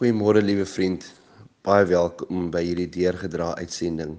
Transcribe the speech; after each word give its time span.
Goeiemôre 0.00 0.40
liewe 0.40 0.64
vriend. 0.64 1.02
Baie 1.60 1.84
welkom 1.84 2.46
by 2.48 2.62
hierdie 2.64 2.86
deurgedra 2.88 3.50
uitsending. 3.58 4.14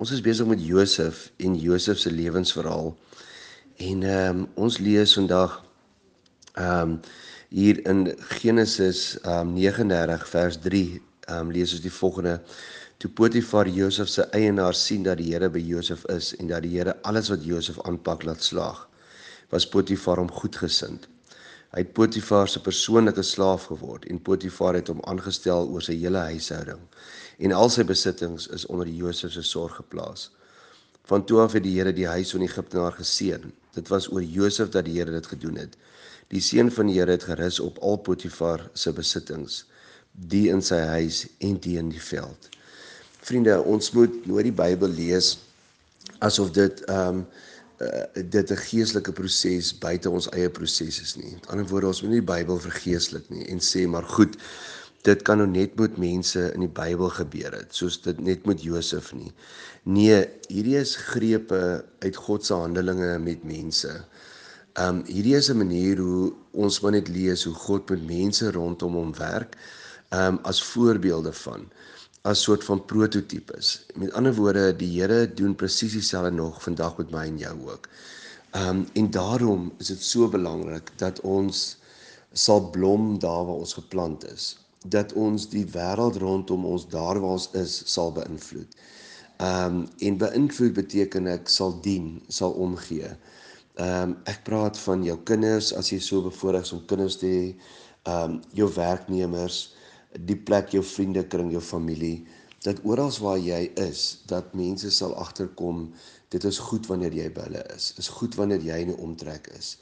Ons 0.00 0.14
is 0.16 0.22
besig 0.24 0.48
met 0.48 0.62
Josef 0.64 1.26
en 1.44 1.58
Josef 1.60 2.00
se 2.00 2.08
lewensverhaal. 2.08 2.88
En 3.84 4.06
ehm 4.08 4.40
um, 4.40 4.46
ons 4.64 4.78
lees 4.80 5.12
vandag 5.18 5.58
ehm 6.54 6.94
um, 6.94 6.96
hier 7.52 7.82
in 7.84 8.06
Genesis 8.40 9.04
ehm 9.18 9.52
um, 9.52 9.54
39 9.60 10.24
vers 10.32 10.60
3 10.70 10.82
ehm 10.88 11.36
um, 11.36 11.52
lees 11.52 11.76
ons 11.76 11.84
die 11.84 11.96
volgende: 12.00 12.38
Toe 12.96 13.12
Potifar 13.12 13.68
Josef 13.68 14.08
se 14.08 14.24
eienaar 14.32 14.72
sien 14.72 15.04
dat 15.04 15.20
die 15.20 15.34
Here 15.34 15.52
by 15.52 15.60
Josef 15.60 16.08
is 16.16 16.32
en 16.40 16.48
dat 16.48 16.64
die 16.64 16.78
Here 16.78 16.96
alles 17.02 17.28
wat 17.28 17.44
Josef 17.44 17.76
aanpak 17.84 18.24
laat 18.24 18.40
slaag, 18.40 18.86
was 19.52 19.68
Potifar 19.68 20.24
hom 20.24 20.32
goedgesind. 20.32 21.10
Hy 21.74 21.82
het 21.82 21.92
Potifar 21.92 22.46
se 22.46 22.60
persoonlike 22.62 23.22
slaaf 23.26 23.64
geword 23.66 24.04
en 24.06 24.20
Potifar 24.22 24.76
het 24.78 24.90
hom 24.92 25.00
aangestel 25.10 25.66
oor 25.74 25.82
sy 25.82 25.96
hele 25.98 26.20
huishouding 26.28 26.82
en 27.42 27.54
al 27.58 27.70
sy 27.74 27.82
besittings 27.88 28.46
is 28.54 28.66
onder 28.70 28.86
Josef 28.86 29.32
se 29.34 29.42
sorg 29.42 29.74
geplaas. 29.80 30.28
Van 31.10 31.24
toe 31.26 31.40
af 31.42 31.56
het 31.58 31.64
die 31.64 31.72
Here 31.74 31.92
die 31.92 32.06
huis 32.06 32.30
van 32.30 32.44
die 32.44 32.48
Egiptenaar 32.48 32.94
geseën. 32.94 33.50
Dit 33.74 33.90
was 33.90 34.06
oor 34.12 34.22
Josef 34.22 34.70
dat 34.70 34.86
die 34.86 34.94
Here 35.00 35.10
dit 35.10 35.26
gedoen 35.26 35.58
het. 35.58 35.74
Die 36.30 36.40
seën 36.40 36.70
van 36.70 36.86
die 36.86 36.94
Here 37.00 37.16
het 37.18 37.26
gerus 37.26 37.58
op 37.60 37.80
al 37.82 37.98
Potifar 38.06 38.62
se 38.78 38.92
besittings, 38.94 39.64
die 40.14 40.46
in 40.54 40.62
sy 40.62 40.78
huis 40.94 41.24
en 41.42 41.58
die 41.66 41.74
in 41.82 41.90
die 41.90 42.04
veld. 42.12 42.48
Vriende, 43.26 43.58
ons 43.66 43.90
moet 43.98 44.22
nooit 44.30 44.46
die 44.46 44.54
Bybel 44.62 44.94
lees 44.94 45.34
asof 46.22 46.54
dit 46.54 46.86
ehm 46.86 47.24
um, 47.24 47.26
uh, 47.80 48.04
dit 48.14 48.50
'n 48.50 48.62
geestelike 48.68 49.12
proses 49.12 49.72
buite 49.78 50.10
ons 50.10 50.28
eie 50.30 50.50
proses 50.50 51.00
is 51.00 51.16
nie. 51.16 51.32
Met 51.34 51.48
ander 51.48 51.66
woorde, 51.66 51.86
ons 51.86 52.02
moet 52.02 52.10
nie 52.10 52.20
die 52.20 52.32
Bybel 52.32 52.58
vergeeslik 52.58 53.28
nie 53.30 53.46
en 53.50 53.60
sê 53.60 53.86
maar 53.88 54.04
goed, 54.04 54.36
dit 55.04 55.22
kan 55.22 55.38
nou 55.38 55.48
net 55.48 55.76
met 55.76 55.96
mense 56.00 56.40
in 56.54 56.60
die 56.64 56.74
Bybel 56.80 57.10
gebeur 57.12 57.52
het, 57.52 57.74
soos 57.74 58.00
dit 58.02 58.20
net 58.20 58.46
met 58.46 58.62
Josef 58.62 59.12
nie. 59.12 59.32
Nee, 59.84 60.22
hierdie 60.48 60.78
is 60.80 60.96
grepe 60.96 61.84
uit 62.00 62.16
God 62.16 62.44
se 62.44 62.54
handelinge 62.54 63.18
met 63.18 63.44
mense. 63.44 63.92
Um 64.80 65.02
hierdie 65.06 65.36
is 65.36 65.50
'n 65.50 65.58
manier 65.58 65.98
hoe 65.98 66.32
ons 66.52 66.80
moet 66.80 66.92
net 66.92 67.08
lees 67.08 67.44
hoe 67.44 67.54
God 67.54 67.90
met 67.90 68.06
mense 68.06 68.50
rondom 68.50 68.94
hom 68.94 69.12
werk 69.18 69.56
um 70.10 70.38
as 70.42 70.62
voorbeelde 70.62 71.32
van 71.32 71.68
as 72.24 72.42
soort 72.42 72.64
van 72.64 72.84
prototipes. 72.84 73.86
Met 73.94 74.12
ander 74.12 74.34
woorde, 74.34 74.76
die 74.76 74.88
Here 75.00 75.26
doen 75.34 75.54
presies 75.54 75.92
dieselfde 75.92 76.30
nog 76.32 76.62
vandag 76.62 76.96
met 76.96 77.10
my 77.12 77.24
en 77.28 77.38
jou 77.38 77.54
ook. 77.68 77.88
Um 78.56 78.86
en 78.92 79.10
daarom 79.10 79.72
is 79.78 79.90
dit 79.92 80.02
so 80.02 80.28
belangrik 80.32 80.88
dat 80.96 81.20
ons 81.20 81.76
sal 82.32 82.70
blom 82.70 83.18
daar 83.18 83.44
waar 83.44 83.60
ons 83.66 83.76
geplant 83.76 84.24
is. 84.32 84.56
Dat 84.88 85.12
ons 85.12 85.48
die 85.52 85.66
wêreld 85.76 86.16
rondom 86.16 86.64
ons 86.64 86.88
daar 86.88 87.20
waar 87.20 87.36
ons 87.36 87.50
is 87.60 87.76
sal 87.92 88.12
beïnvloed. 88.16 88.72
Um 89.44 89.84
en 89.98 90.18
beïnvloed 90.24 90.72
beteken 90.80 91.28
ek 91.36 91.52
sal 91.52 91.76
dien, 91.84 92.22
sal 92.28 92.56
omgee. 92.56 93.12
Um 93.76 94.16
ek 94.24 94.46
praat 94.48 94.80
van 94.86 95.04
jou 95.04 95.20
kinders 95.28 95.74
as 95.76 95.92
jy 95.92 96.00
so 96.00 96.24
bevoorreg 96.24 96.64
is 96.64 96.72
om 96.72 96.86
kinders 96.88 97.20
te 97.20 97.28
hê, 97.28 97.46
um 98.08 98.40
jou 98.56 98.72
werknemers, 98.80 99.74
die 100.18 100.36
plek 100.36 100.70
jou 100.76 100.82
vriende 100.84 101.26
kring 101.26 101.50
jou 101.52 101.62
familie 101.62 102.26
dat 102.64 102.80
oral 102.84 103.12
waar 103.20 103.38
jy 103.38 103.72
is 103.80 104.22
dat 104.26 104.54
mense 104.54 104.90
sal 104.90 105.14
agterkom 105.14 105.92
dit 106.28 106.44
is 106.44 106.58
goed 106.58 106.86
wanneer 106.86 107.12
jy 107.12 107.28
by 107.34 107.48
hulle 107.48 107.64
is 107.74 107.92
is 107.98 108.08
goed 108.08 108.34
wanneer 108.40 108.62
jy 108.62 108.80
in 108.86 108.90
'n 108.94 109.02
omtrek 109.08 109.50
is 109.58 109.76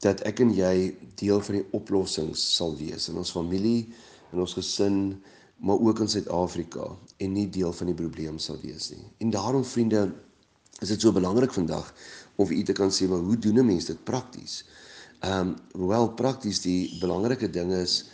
dat 0.00 0.20
ek 0.28 0.40
en 0.40 0.54
jy 0.54 0.96
deel 1.14 1.40
van 1.40 1.54
die 1.54 1.66
oplossings 1.72 2.56
sal 2.56 2.76
wees 2.76 3.08
in 3.08 3.16
ons 3.16 3.32
familie 3.32 3.86
in 4.32 4.40
ons 4.40 4.54
gesin 4.54 5.22
maar 5.64 5.78
ook 5.78 6.00
in 6.00 6.08
Suid-Afrika 6.08 6.96
en 7.16 7.32
nie 7.32 7.48
deel 7.50 7.72
van 7.72 7.86
die 7.86 7.96
probleem 7.96 8.38
sal 8.38 8.58
wees 8.62 8.90
nie. 8.90 9.04
En 9.18 9.30
daarom 9.30 9.64
vriende 9.64 10.12
is 10.82 10.90
dit 10.90 11.00
so 11.00 11.12
belangrik 11.12 11.52
vandag 11.52 11.94
of 12.36 12.50
u 12.50 12.62
te 12.62 12.72
kan 12.72 12.90
sê 12.90 13.08
maar 13.08 13.22
hoe 13.22 13.38
doen 13.38 13.58
'n 13.58 13.66
mens 13.66 13.84
dit 13.84 14.04
prakties? 14.04 14.64
Ehm 15.20 15.48
um, 15.48 15.56
hoewel 15.72 16.12
prakties 16.12 16.60
die 16.60 16.98
belangrike 17.00 17.50
ding 17.50 17.72
is 17.72 18.04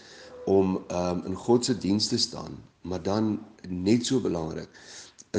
om 0.50 0.78
um, 0.88 1.22
in 1.30 1.36
God 1.46 1.64
se 1.64 1.76
diens 1.78 2.08
te 2.10 2.18
staan, 2.18 2.56
maar 2.82 3.02
dan 3.02 3.38
net 3.68 4.06
so 4.06 4.20
belangrik 4.20 4.80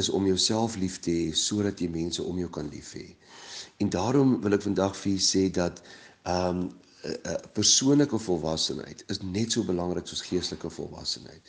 is 0.00 0.08
om 0.08 0.26
jouself 0.26 0.76
lief 0.80 1.00
te 1.04 1.12
hê 1.12 1.32
sodat 1.36 1.80
jy 1.82 1.88
mense 1.92 2.22
om 2.22 2.38
jou 2.40 2.48
kan 2.52 2.68
lief 2.72 2.94
hê. 2.96 3.08
En 3.82 3.90
daarom 3.92 4.38
wil 4.44 4.56
ek 4.56 4.64
vandag 4.64 4.96
vir 4.96 5.12
julle 5.12 5.26
sê 5.26 5.48
dat 5.50 5.82
ehm 6.22 6.62
um, 6.62 6.70
'n 7.02 7.50
persoonlike 7.52 8.18
volwassenheid 8.18 9.00
is 9.10 9.18
net 9.22 9.52
so 9.52 9.66
belangrik 9.66 10.06
soos 10.06 10.22
geestelike 10.22 10.70
volwassenheid. 10.70 11.48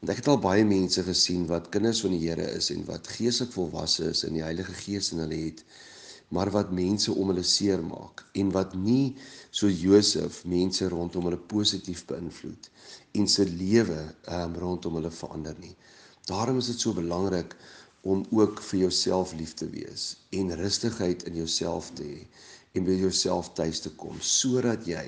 Want 0.00 0.12
ek 0.12 0.22
het 0.22 0.28
al 0.32 0.38
baie 0.40 0.64
mense 0.64 1.02
gesien 1.04 1.42
wat 1.50 1.68
kinders 1.74 2.00
van 2.04 2.14
die 2.16 2.22
Here 2.28 2.46
is 2.56 2.70
en 2.72 2.84
wat 2.88 3.10
geestelik 3.18 3.52
volwasse 3.52 4.08
is 4.14 4.24
en 4.24 4.32
die 4.38 4.44
Heilige 4.44 4.72
Gees 4.72 5.12
in 5.12 5.20
hulle 5.24 5.42
het, 5.42 5.60
maar 6.28 6.50
wat 6.50 6.72
mense 6.74 7.12
om 7.12 7.30
hulle 7.30 7.44
seermaak 7.46 8.24
en 8.32 8.50
wat 8.54 8.74
nie 8.74 9.14
so 9.50 9.70
Josef 9.70 10.42
mense 10.44 10.88
rondom 10.90 11.28
hulle 11.28 11.38
positief 11.52 12.04
beïnvloed 12.10 12.70
en 13.20 13.28
se 13.30 13.46
lewe 13.46 14.00
um, 14.34 14.56
rondom 14.58 14.98
hulle 14.98 15.10
verander 15.10 15.54
nie. 15.62 15.74
Daarom 16.26 16.58
is 16.58 16.72
dit 16.72 16.82
so 16.82 16.92
belangrik 16.96 17.54
om 18.06 18.24
ook 18.34 18.60
vir 18.62 18.80
jouself 18.86 19.32
lief 19.38 19.54
te 19.54 19.68
wees 19.70 20.16
en 20.30 20.54
rustigheid 20.58 21.22
in 21.30 21.38
jouself 21.42 21.92
te 21.98 22.06
hê 22.06 22.22
en 22.76 22.86
by 22.86 22.98
jouself 23.00 23.52
tuis 23.58 23.80
te 23.84 23.92
kom 24.00 24.18
sodat 24.20 24.86
jy 24.86 25.06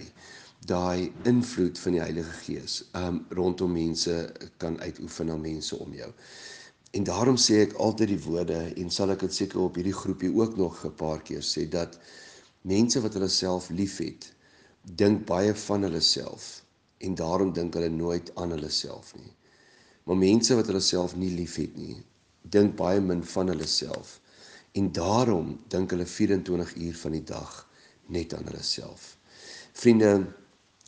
daai 0.67 1.13
invloed 1.29 1.79
van 1.79 1.95
die 1.95 2.03
Heilige 2.03 2.35
Gees 2.45 2.81
um 2.99 3.21
rondom 3.39 3.75
mense 3.75 4.15
kan 4.63 4.79
uitoefen 4.81 5.31
na 5.31 5.37
mense 5.39 5.77
om 5.79 5.93
jou. 5.95 6.11
En 6.91 7.05
daarom 7.05 7.37
sê 7.37 7.61
ek 7.67 7.77
altyd 7.85 8.09
die 8.15 8.23
woorde 8.25 8.59
en 8.81 8.91
sal 8.91 9.13
ek 9.13 9.27
dit 9.27 9.35
seker 9.35 9.61
op 9.61 9.77
hierdie 9.77 9.97
groepie 9.97 10.33
ook 10.33 10.57
nog 10.57 10.85
'n 10.87 10.95
paar 10.97 11.21
keer 11.23 11.45
sê 11.45 11.69
dat 11.69 11.99
mense 12.63 13.01
wat 13.01 13.15
hulle 13.15 13.29
self 13.29 13.69
liefhet, 13.71 14.33
dink 14.83 15.27
baie 15.27 15.55
van 15.55 15.83
hulle 15.83 16.01
self 16.01 16.65
en 16.99 17.15
daarom 17.15 17.53
dink 17.53 17.75
hulle 17.75 17.89
nooit 17.89 18.33
aan 18.37 18.51
hulle 18.51 18.71
self 18.71 19.15
nie. 19.17 19.33
Maar 20.05 20.17
mense 20.17 20.55
wat 20.55 20.67
hulle 20.67 20.81
self 20.81 21.17
nie 21.17 21.31
liefhet 21.31 21.77
nie, 21.77 21.97
dink 22.43 22.77
baie 22.77 23.01
min 23.01 23.23
van 23.25 23.49
hulle 23.53 23.67
self 23.67 24.21
en 24.73 24.93
daarom 24.93 25.59
dink 25.69 25.91
hulle 25.91 26.07
24 26.07 26.75
uur 26.77 26.97
van 26.97 27.13
die 27.13 27.25
dag 27.25 27.69
net 28.07 28.35
aan 28.35 28.47
hulle 28.49 28.63
self. 28.63 29.17
Vriende, 29.73 30.27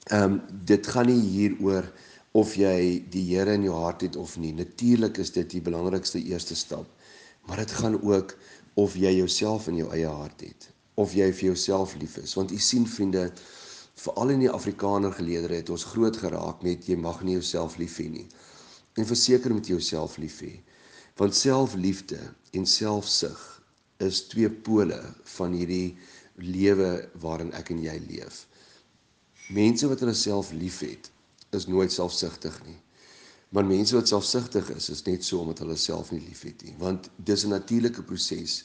ehm 0.09 0.23
um, 0.33 0.41
dit 0.65 0.87
gaan 0.87 1.07
nie 1.07 1.21
hier 1.21 1.57
oor 1.61 1.93
of 2.33 2.55
jy 2.55 3.03
die 3.11 3.25
Here 3.33 3.55
in 3.55 3.65
jou 3.67 3.75
hart 3.75 4.05
het 4.07 4.17
of 4.17 4.37
nie. 4.39 4.53
Natuurlik 4.55 5.19
is 5.19 5.33
dit 5.35 5.49
die 5.51 5.63
belangrikste 5.65 6.23
eerste 6.23 6.55
stap. 6.57 6.87
Maar 7.47 7.65
dit 7.65 7.73
gaan 7.81 7.97
ook 8.03 8.37
of 8.75 8.95
jy 8.95 9.17
jouself 9.17 9.67
in 9.69 9.81
jou 9.81 9.89
eie 9.95 10.09
hart 10.09 10.41
het 10.47 10.71
of 11.01 11.15
jy 11.17 11.31
vir 11.33 11.47
jouself 11.53 11.95
lief 11.97 12.19
is. 12.21 12.35
Want 12.37 12.53
u 12.53 12.59
sien 12.61 12.87
vriende, 12.89 13.31
veral 14.01 14.35
in 14.35 14.43
die 14.45 14.51
Afrikaner 14.53 15.15
geleedere 15.17 15.61
het 15.61 15.71
ons 15.73 15.87
groot 15.95 16.17
geraak 16.17 16.65
met 16.67 16.89
jy 16.89 16.97
mag 17.01 17.23
nie 17.25 17.39
jouself 17.39 17.79
lief 17.81 17.97
hê 18.01 18.09
nie. 18.11 18.27
En 19.01 19.09
verseker 19.09 19.55
met 19.55 19.71
jouself 19.71 20.19
lief 20.21 20.41
hê. 20.45 20.59
Want 21.17 21.37
selfliefde 21.37 22.21
en 22.57 22.67
selfsug 22.69 23.41
is 24.05 24.23
twee 24.29 24.51
pole 24.51 24.99
van 25.37 25.57
hierdie 25.57 25.97
lewe 26.41 27.09
waarin 27.23 27.53
ek 27.57 27.73
en 27.75 27.83
jy 27.85 27.97
leef. 28.09 28.45
Mense 29.53 29.89
wat 29.91 30.05
hulle 30.05 30.17
self 30.17 30.53
liefhet, 30.57 31.11
is 31.51 31.67
nooit 31.67 31.93
selfsugtig 31.93 32.57
nie. 32.67 32.79
Maar 33.51 33.67
mense 33.67 33.95
wat 33.95 34.09
selfsugtig 34.09 34.69
is, 34.71 34.89
is 34.95 35.03
net 35.03 35.25
so 35.27 35.41
omdat 35.43 35.59
hulle 35.65 35.77
self 35.77 36.13
nie 36.15 36.21
liefhet 36.23 36.63
nie, 36.63 36.75
want 36.79 37.09
dis 37.17 37.45
'n 37.45 37.51
natuurlike 37.51 38.03
proses. 38.03 38.65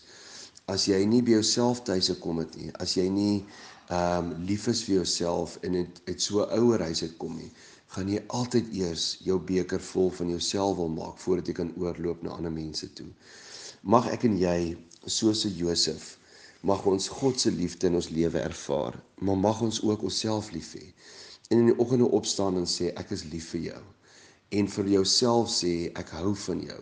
As 0.65 0.85
jy 0.85 1.05
nie 1.05 1.21
by 1.21 1.31
jouself 1.31 1.81
tuis 1.83 2.09
gekom 2.09 2.37
het 2.37 2.55
nie, 2.55 2.69
as 2.73 2.93
jy 2.93 3.07
nie 3.09 3.45
ehm 3.89 4.31
um, 4.31 4.45
lief 4.45 4.67
is 4.67 4.83
vir 4.83 4.95
jouself 4.95 5.57
en 5.61 5.71
dit 5.71 6.01
uit 6.05 6.21
so 6.21 6.45
ouer 6.45 6.81
huis 6.81 7.01
uitkom 7.01 7.35
nie, 7.37 7.51
gaan 7.87 8.09
jy 8.09 8.21
altyd 8.27 8.73
eers 8.73 9.17
jou 9.21 9.39
beker 9.39 9.81
vol 9.81 10.11
van 10.11 10.29
jouself 10.29 10.77
wil 10.77 10.89
maak 10.89 11.17
voordat 11.17 11.47
jy 11.47 11.53
kan 11.53 11.73
oorloop 11.77 12.23
na 12.23 12.29
ander 12.29 12.51
mense 12.51 12.93
toe. 12.93 13.09
Mag 13.81 14.07
ek 14.07 14.23
en 14.23 14.37
jy 14.37 14.77
soos 15.05 15.45
'n 15.45 15.57
Josef 15.57 16.17
mag 16.61 16.85
ons 16.85 17.07
God 17.07 17.39
se 17.39 17.51
liefde 17.51 17.87
in 17.87 17.95
ons 17.95 18.09
lewe 18.09 18.39
ervaar, 18.39 19.03
maar 19.21 19.37
mag 19.37 19.61
ons 19.61 19.81
ook 19.81 20.01
onsself 20.01 20.51
lief 20.51 20.73
hê 20.73 20.93
en 21.49 21.57
in 21.57 21.65
die 21.65 21.77
oggende 21.77 22.09
opstaan 22.09 22.57
en 22.57 22.67
sê 22.69 22.91
ek 22.97 23.11
is 23.15 23.25
lief 23.31 23.51
vir 23.53 23.61
jou 23.69 23.83
en 24.59 24.67
vir 24.71 24.89
jouself 24.89 25.49
sê 25.51 25.73
ek 25.99 26.13
hou 26.19 26.33
van 26.45 26.61
jou. 26.61 26.81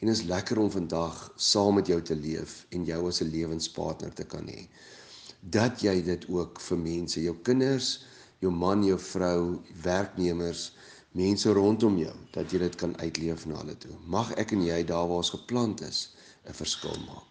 En 0.00 0.08
is 0.08 0.22
lekker 0.28 0.58
om 0.60 0.70
vandag 0.72 1.16
saam 1.36 1.74
met 1.76 1.88
jou 1.90 1.98
te 2.02 2.16
leef 2.16 2.64
en 2.76 2.84
jou 2.88 3.00
as 3.08 3.20
'n 3.20 3.30
lewenspartner 3.32 4.12
te 4.14 4.24
kan 4.24 4.46
hê. 4.48 4.68
Dat 5.40 5.80
jy 5.82 6.02
dit 6.02 6.28
ook 6.28 6.60
vir 6.60 6.78
mense 6.78 7.22
jou 7.22 7.36
kinders 7.42 8.04
jou 8.40 8.52
man 8.52 8.84
jou 8.84 8.98
vrou 8.98 9.60
werknemers 9.82 10.72
mense 11.12 11.52
rondom 11.52 11.98
jou 11.98 12.16
dat 12.32 12.52
jy 12.52 12.58
dit 12.58 12.74
kan 12.76 12.96
uitleef 13.00 13.46
na 13.46 13.56
hulle 13.56 13.76
toe. 13.78 13.96
Mag 14.06 14.32
ek 14.32 14.52
en 14.52 14.62
jy 14.62 14.84
daar 14.84 15.08
waar 15.08 15.16
ons 15.24 15.30
geplant 15.30 15.80
is 15.80 16.08
'n 16.48 16.52
verskil 16.52 16.96
maak 17.06 17.28